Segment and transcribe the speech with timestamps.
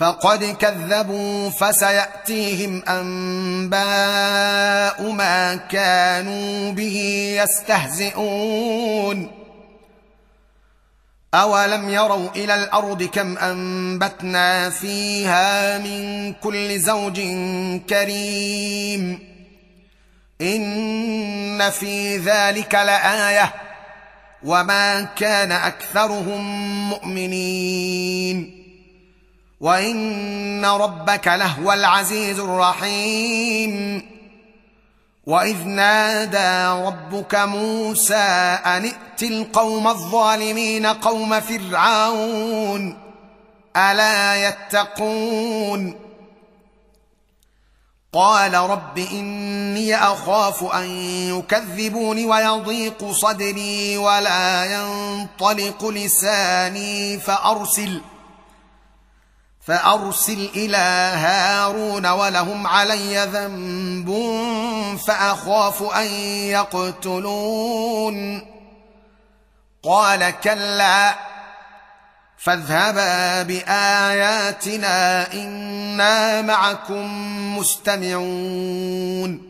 [0.00, 3.78] فقد كذبوا فسيأتيهم أنباء
[5.10, 6.96] ما كانوا به
[7.42, 9.30] يستهزئون.
[11.34, 17.20] أولم يروا إلى الأرض كم أنبتنا فيها من كل زوج
[17.90, 19.18] كريم.
[20.40, 23.54] إن في ذلك لآية.
[24.44, 26.40] وما كان أكثرهم
[26.90, 28.59] مؤمنين.
[29.60, 34.02] وان ربك لهو العزيز الرحيم
[35.26, 42.98] واذ نادى ربك موسى ان ائت القوم الظالمين قوم فرعون
[43.76, 46.10] الا يتقون
[48.12, 50.86] قال رب اني اخاف ان
[51.38, 58.00] يكذبون ويضيق صدري ولا ينطلق لساني فارسل
[59.70, 60.76] فأرسل إلى
[61.14, 64.08] هارون ولهم علي ذنب
[65.06, 66.06] فأخاف أن
[66.50, 68.46] يقتلون.
[69.82, 71.14] قال كلا
[72.38, 77.06] فاذهبا بآياتنا إنا معكم
[77.58, 79.49] مستمعون.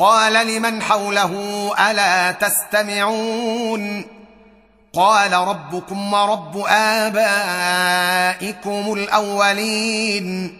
[0.00, 1.32] قال لمن حوله
[1.90, 4.04] ألا تستمعون
[4.92, 6.64] قال ربكم ورب
[7.06, 7.82] آبائكم
[8.92, 10.56] الأولين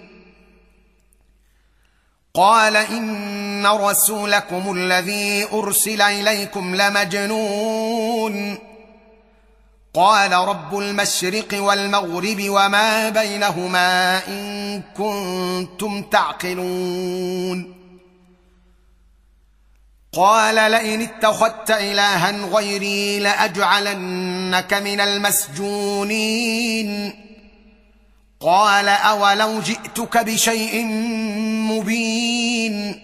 [2.35, 8.59] قال إن رسولكم الذي أرسل إليكم لمجنون
[9.95, 17.80] قال رب المشرق والمغرب وما بينهما إن كنتم تعقلون
[20.13, 26.51] قال لئن اتخذت إلها غيري لأجعلنك من المسجونين.
[28.41, 30.85] قال أولو جئتك بشيء
[31.71, 33.03] مبين.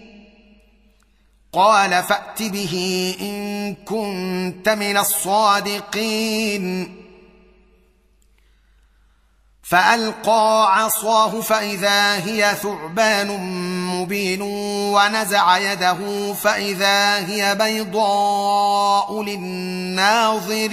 [1.53, 6.95] قال فأت به إن كنت من الصادقين.
[9.69, 13.27] فألقى عصاه فإذا هي ثعبان
[13.85, 20.67] مبين ونزع يده فإذا هي بيضاء للناظرين.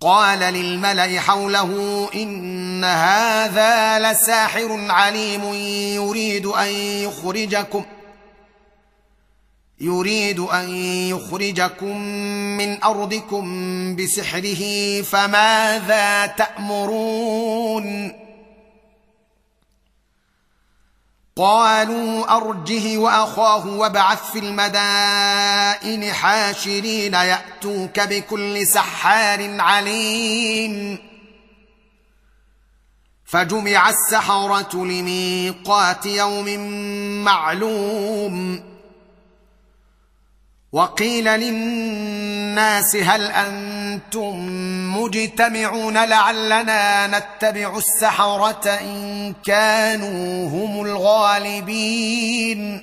[0.00, 5.54] قال للملأ حوله إن هذا لساحر عليم
[5.94, 7.84] يريد أن يخرجكم.
[9.82, 10.70] يريد أن
[11.10, 11.98] يخرجكم
[12.56, 13.46] من أرضكم
[13.96, 18.12] بسحره فماذا تأمرون؟
[21.36, 30.98] قالوا أرجه وأخاه وابعث في المدائن حاشرين يأتوك بكل سحار عليم.
[33.24, 36.58] فجمع السحرة لميقات يوم
[37.24, 38.71] معلوم.
[40.72, 44.36] وقيل للناس هل أنتم
[44.96, 52.82] مجتمعون لعلنا نتبع السحرة إن كانوا هم الغالبين؟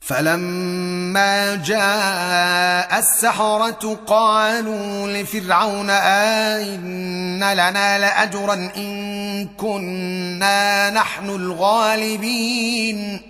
[0.00, 13.29] فلما جاء السحرة قالوا لفرعون آئن لنا لأجرا إن كنا نحن الغالبين.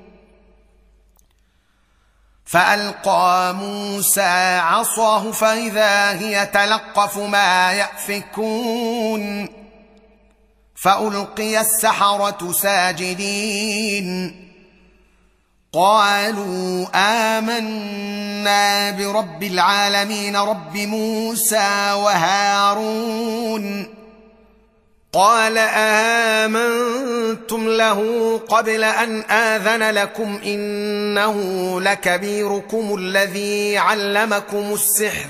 [2.51, 9.49] فألقى موسى عصاه فإذا هي تلقف ما يأفكون
[10.75, 14.37] فألقي السحرة ساجدين
[15.73, 16.87] قالوا
[17.37, 23.87] آمنا برب العالمين رب موسى وهارون
[25.13, 25.57] قال
[26.47, 28.01] آمنتم له
[28.37, 31.35] قبل أن آذن لكم إنه
[31.81, 35.29] لكبيركم الذي علمكم السحر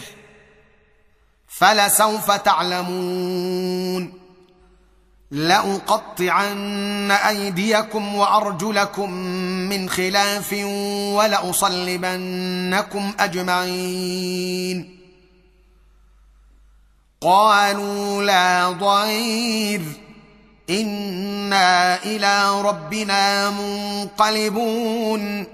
[1.47, 4.13] فلسوف تعلمون
[5.31, 9.11] لأقطعن أيديكم وأرجلكم
[9.69, 10.53] من خلاف
[11.15, 15.00] ولأصلبنكم أجمعين
[17.21, 19.81] قالوا لا ضير.
[20.69, 25.45] إنا إلى ربنا منقلبون.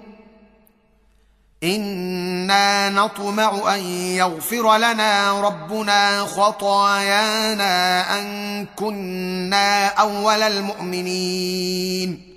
[1.64, 12.37] إنا نطمع أن يغفر لنا ربنا خطايانا أن كنا أول المؤمنين.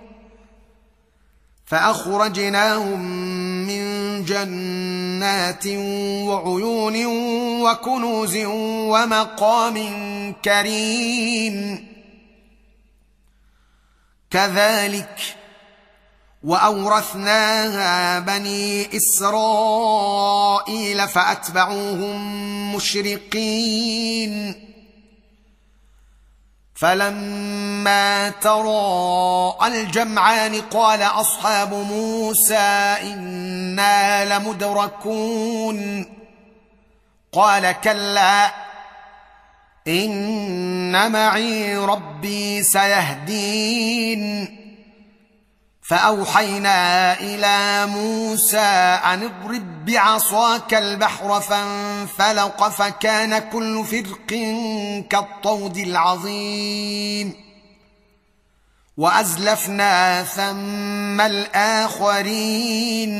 [1.71, 3.01] فأخرجناهم
[3.67, 3.83] من
[4.25, 5.67] جنات
[6.27, 7.05] وعيون
[7.61, 9.77] وكنوز ومقام
[10.45, 11.87] كريم.
[14.31, 15.21] كذلك
[16.43, 20.27] وأورثناها بني إسرائيل
[21.07, 24.70] فأتبعوهم مشرقين.
[26.81, 36.05] فلما تراءى الجمعان قال أصحاب موسى إنا لمدركون.
[37.33, 38.51] قال كلا
[39.87, 44.60] إن معي ربي سيهدين.
[45.91, 48.57] فأوحينا إلى موسى
[49.05, 54.27] أن اضرب بعصاك البحر فانفلق فكان كل فرق
[55.09, 57.33] كالطود العظيم.
[58.97, 63.11] وأزلفنا ثم الآخرين.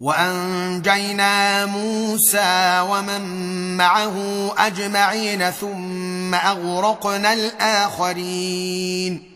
[0.00, 9.35] وأنجينا موسى ومن معه أجمعين ثم أغرقنا الآخرين.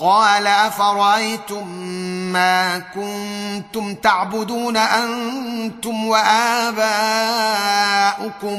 [0.00, 1.68] قال أفرأيتم
[2.32, 6.88] ما كنتم تعبدون أنتم وآباؤكم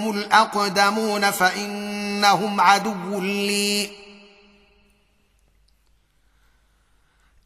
[0.10, 3.90] الأقدمون فإنهم عدو لي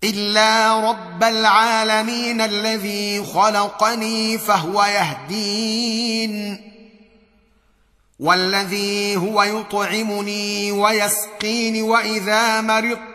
[0.03, 6.61] إلا رب العالمين الذي خلقني فهو يهدين
[8.19, 13.14] والذي هو يطعمني ويسقيني وإذا مرضت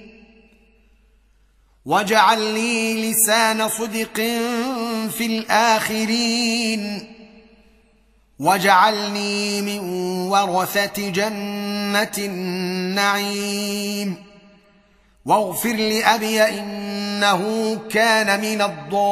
[1.85, 4.15] واجعل لي لسان صدق
[5.17, 7.07] في الاخرين
[8.39, 9.79] واجعلني من
[10.29, 14.15] ورثه جنه النعيم
[15.25, 19.11] واغفر لابي انه كان من الضالين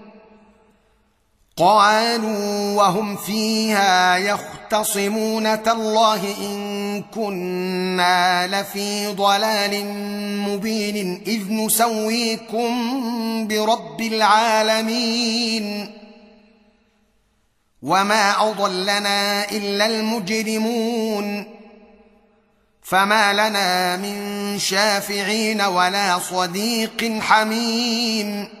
[1.57, 9.85] قالوا وهم فيها يختصمون تالله إن كنا لفي ضلال
[10.49, 12.71] مبين إذ نسويكم
[13.47, 15.91] برب العالمين.
[17.81, 21.45] وما أضلنا إلا المجرمون.
[22.81, 28.60] فما لنا من شافعين ولا صديق حميم.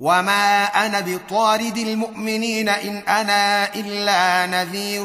[0.00, 5.04] وما أنا بطارد المؤمنين ان أنا الا نذير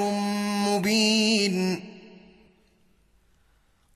[0.67, 1.83] مبين.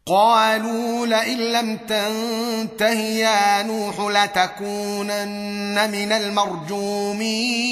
[0.06, 7.66] قالوا لئن لم تنته يا نوح لتكونن من المرجومين.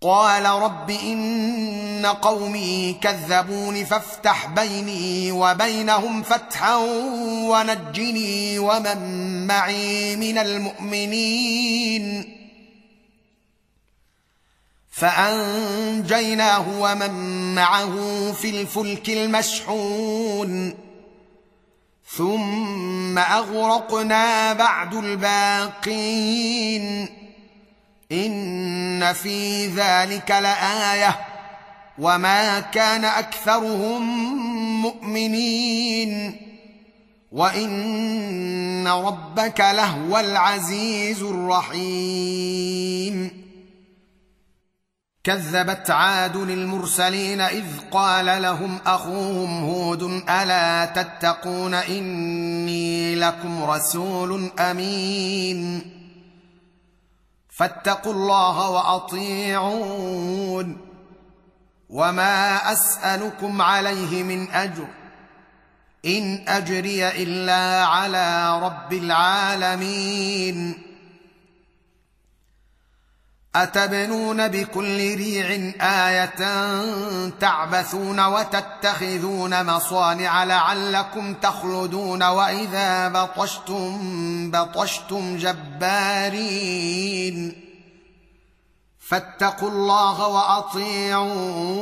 [0.00, 6.76] قال رب إن قومي كذبون فافتح بيني وبينهم فتحا
[7.50, 12.34] ونجني ومن معي من المؤمنين.
[14.90, 20.74] فأنجيناه ومن معه في الفلك المشحون.
[22.16, 26.38] ثم أغرقنا بعد الباقين.
[28.12, 31.18] إن في ذلك لآية
[31.98, 34.02] وما كان أكثرهم
[34.82, 36.40] مؤمنين
[37.32, 42.28] وإن ربك لهو العزيز الرحيم.
[45.24, 55.97] كذبت عاد للمرسلين إذ قال لهم أخوهم هود ألا تتقون إني لكم رسول أمين.
[57.58, 60.78] فاتقوا الله وأطيعون.
[61.88, 64.86] وما أسألكم عليه من أجر.
[66.06, 70.87] إن أجري إلا على رب العالمين.
[73.56, 76.34] أتبنون بكل ريع آية
[77.28, 86.48] تعبثون وتتخذون مصانع لعلكم تخلدون وإذا بطشتم بطشتم جبارين
[88.98, 91.78] فاتقوا الله وأطيعون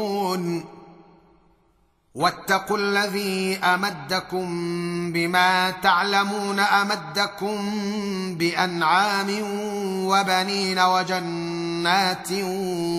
[2.14, 4.46] واتقوا الذي أمدكم
[5.12, 7.58] بما تعلمون أمدكم
[8.34, 9.28] بأنعام
[10.06, 11.55] وبنين وجنات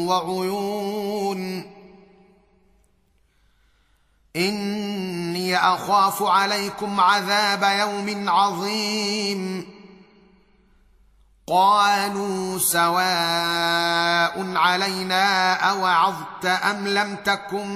[0.07, 1.71] وعيون.
[4.35, 9.67] إني أخاف عليكم عذاب يوم عظيم.
[11.47, 17.67] قالوا سواء علينا أوعظت أم لم تكن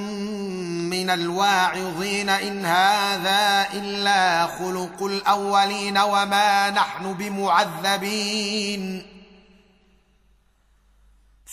[0.90, 2.30] من الواعظين.
[2.30, 9.21] إن هذا إلا خلق الأولين وما نحن بمعذبين.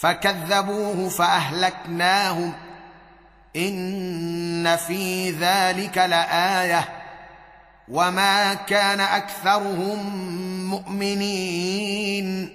[0.00, 2.52] فكذبوه فأهلكناهم.
[3.56, 6.88] إن في ذلك لآية.
[7.88, 9.98] وما كان أكثرهم
[10.70, 12.50] مؤمنين.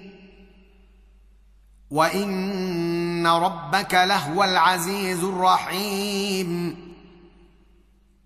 [1.90, 6.93] وإن ربك لهو العزيز الرحيم.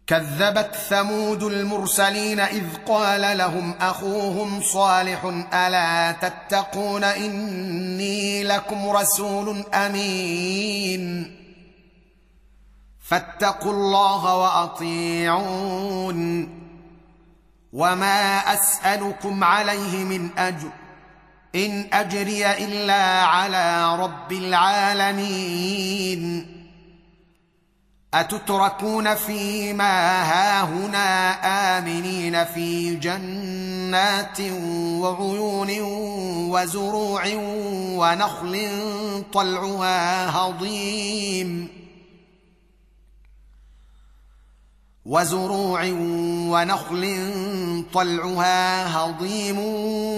[0.09, 5.25] كذبت ثمود المرسلين إذ قال لهم أخوهم صالح
[5.55, 11.35] ألا تتقون إني لكم رسول أمين
[13.01, 16.19] فاتقوا الله وأطيعون
[17.73, 20.71] وما أسألكم عليه من أجر
[21.55, 25.79] إن أجري إلا على رب العالمين
[28.15, 31.31] أتتركون فيما هاهنا
[31.79, 34.41] آمنين في جنات
[35.01, 35.71] وعيون
[36.51, 37.23] وزروع
[37.99, 38.83] ونخل
[39.33, 41.69] طلعها هضيم
[45.07, 45.85] وزروع
[46.53, 47.35] ونخل
[47.95, 49.59] طلعها هضيم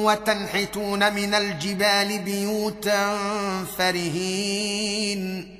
[0.05, 3.17] وتنحتون من الجبال بيوتا
[3.79, 5.60] فرهين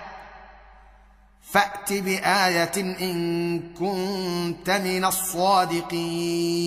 [1.51, 6.61] فأت بآية إن كنت من الصادقين.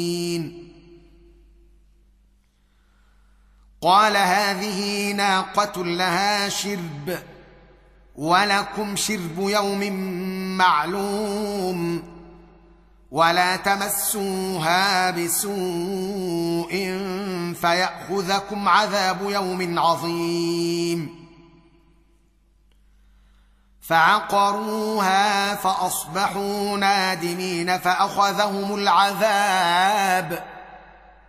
[3.83, 7.19] قال هذه ناقة لها شرب
[8.15, 9.93] ولكم شرب يوم
[10.57, 12.03] معلوم
[13.11, 16.71] ولا تمسوها بسوء
[17.61, 21.24] فيأخذكم عذاب يوم عظيم.
[23.89, 30.45] فعقروها فأصبحوا نادمين فأخذهم العذاب.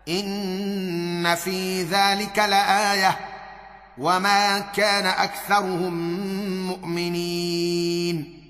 [0.09, 3.19] إن في ذلك لآية.
[3.97, 5.93] وما كان أكثرهم
[6.67, 8.41] مؤمنين.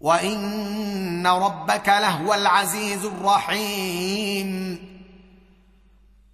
[0.00, 4.85] وإن ربك لهو العزيز الرحيم.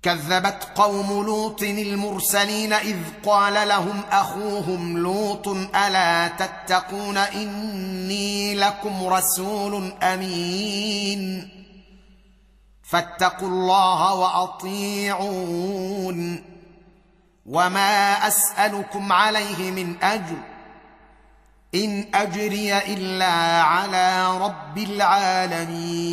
[0.02, 11.48] كذبت قوم لوط المرسلين إذ قال لهم أخوهم لوط ألا تتقون إني لكم رسول أمين
[12.82, 15.62] فاتقوا الله وأطيعون
[17.46, 20.36] وما أسألكم عليه من أجر
[21.74, 26.12] إن أجري إلا على رب العالمين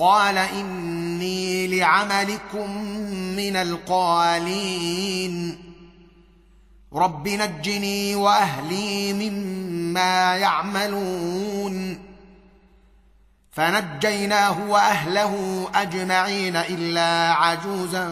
[0.00, 2.84] قال إني لعملكم
[3.36, 5.58] من القالين.
[6.94, 11.98] رب نجني وأهلي مما يعملون.
[13.52, 18.06] فنجيناه وأهله أجمعين إلا عجوزا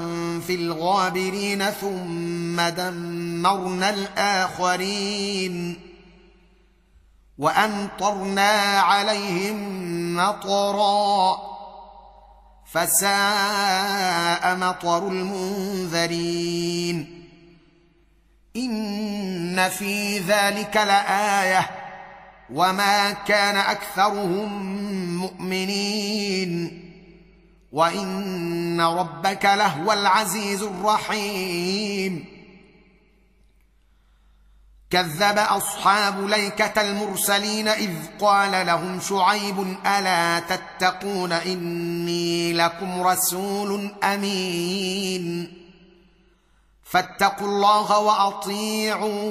[0.47, 5.81] في الغابرين ثم دمرنا الآخرين.
[7.39, 11.58] وأمطرنا عليهم مطرا.
[12.73, 17.25] فساء مطر المنذرين.
[18.57, 21.71] إن في ذلك لآية.
[22.55, 24.77] وما كان أكثرهم
[25.17, 26.85] مؤمنين.
[27.73, 32.38] وإن ربك لهو العزيز الرحيم.
[34.91, 45.53] كذب أصحاب ليكة المرسلين إذ قال لهم شعيب ألا تتقون إني لكم رسول أمين
[46.85, 49.29] فاتقوا الله وأطيعون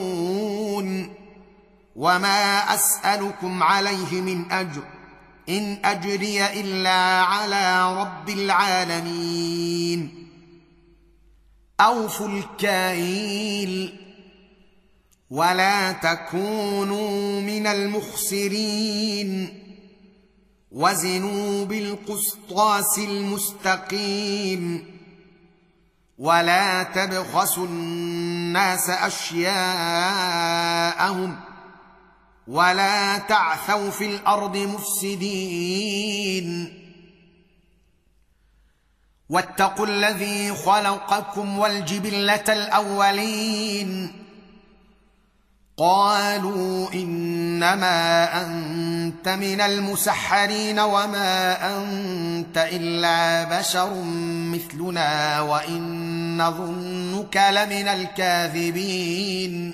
[1.96, 4.84] وما أسألكم عليه من أجر
[5.50, 10.28] إن أجري إلا على رب العالمين
[11.80, 14.07] أوفوا الكيل
[15.30, 19.64] ولا تكونوا من المخسرين.
[20.72, 24.98] وزنوا بالقسطاس المستقيم.
[26.18, 29.80] ولا تبخسوا الناس أشياءهم.
[32.48, 36.08] ولا تعثوا في الأرض مفسدين.
[39.30, 44.27] واتقوا الذي خلقكم والجبلة الأولين.
[45.80, 53.94] قالوا إنما أنت من المسحرين وما أنت إلا بشر
[54.54, 59.74] مثلنا وإن نظنك لمن الكاذبين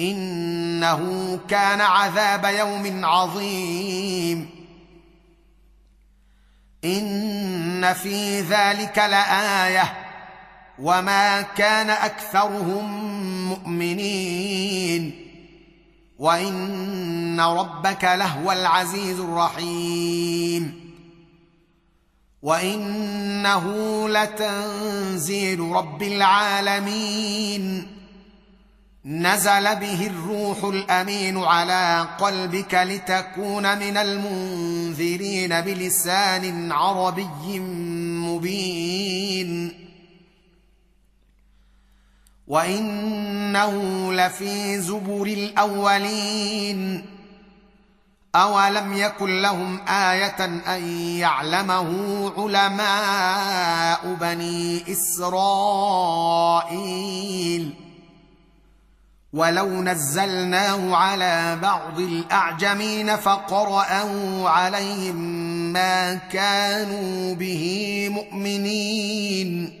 [0.00, 4.50] إنه كان عذاب يوم عظيم.
[6.84, 10.08] إن في ذلك لآية.
[10.78, 12.84] وما كان أكثرهم
[13.48, 15.26] مؤمنين.
[16.18, 20.92] وإن ربك لهو العزيز الرحيم.
[22.42, 23.68] وإنه
[24.08, 27.91] لتنزيل رب العالمين.
[29.04, 37.60] نزل به الروح الأمين على قلبك لتكون من المنذرين بلسان عربي
[38.20, 39.72] مبين.
[42.48, 47.06] وإنه لفي زبر الأولين.
[48.34, 50.88] أولم يكن لهم آية أن
[51.18, 51.88] يعلمه
[52.36, 56.91] علماء بني إسرائيل؟
[59.32, 65.16] ولو نزلناه على بعض الاعجمين فقراه عليهم
[65.72, 69.78] ما كانوا به مؤمنين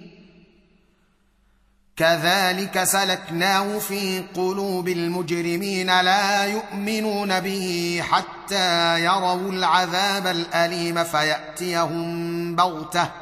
[1.96, 13.21] كذلك سلكناه في قلوب المجرمين لا يؤمنون به حتى يروا العذاب الاليم فياتيهم بغته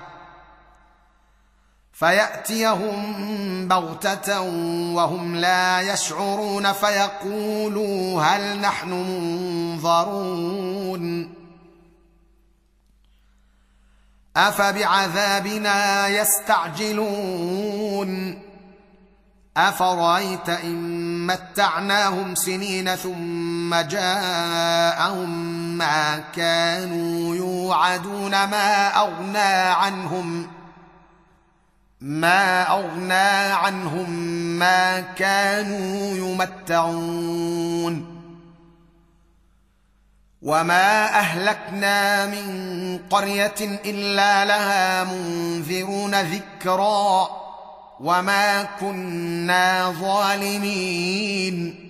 [2.01, 4.41] فيأتيهم بغتة
[4.95, 8.91] وهم لا يشعرون فيقولوا هل نحن
[9.81, 11.35] منظرون.
[14.37, 17.31] أفبعذابنا يستعجلون.
[19.57, 25.29] أفرأيت إن متعناهم سنين ثم جاءهم
[25.79, 30.60] ما كانوا يوعدون ما أغنى عنهم
[32.01, 34.11] ما أغنى عنهم
[34.59, 38.21] ما كانوا يمتعون
[40.43, 47.29] وما أهلكنا من قرية إلا لها منذرون ذكرا
[48.01, 51.90] وما كنا ظالمين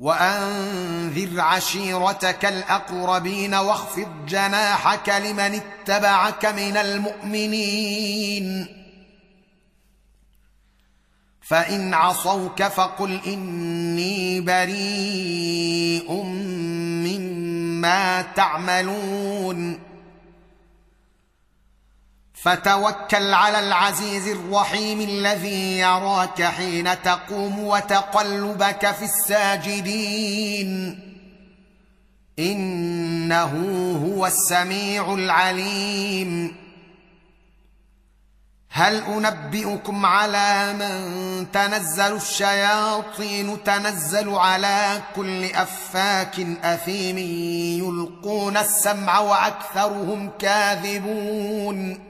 [0.00, 8.66] وأنذر عشيرتك الأقربين واخفض جناحك لمن اتبعك من المؤمنين.
[11.42, 16.12] فإن عصوك فقل إني بريء
[17.06, 19.89] مما تعملون.
[22.42, 31.00] فتوكل على العزيز الرحيم الذي يراك حين تقوم وتقلبك في الساجدين.
[32.38, 33.52] إنه
[34.06, 36.56] هو السميع العليم.
[38.70, 47.18] هل أنبئكم على من تنزل الشياطين تنزل على كل أفاك أثيم
[47.84, 52.09] يلقون السمع وأكثرهم كاذبون؟